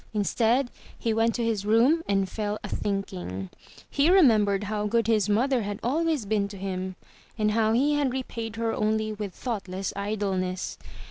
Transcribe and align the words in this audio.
Instead, 0.15 0.71
he 0.97 1.13
went 1.13 1.35
to 1.35 1.43
his 1.43 1.63
room 1.63 2.01
and 2.07 2.27
fell 2.27 2.57
a 2.63 2.67
thinking. 2.67 3.51
He 3.87 4.09
remembered 4.09 4.63
how 4.63 4.87
good 4.87 5.05
his 5.05 5.29
mother 5.29 5.61
had 5.61 5.79
always 5.83 6.25
been 6.25 6.47
to 6.47 6.57
him, 6.57 6.95
and 7.37 7.51
how 7.51 7.73
he 7.73 7.93
had 7.93 8.11
repaid 8.11 8.55
her 8.55 8.73
only 8.73 9.13
with 9.13 9.31
thoughtless 9.35 9.93
idleness. 9.95 10.79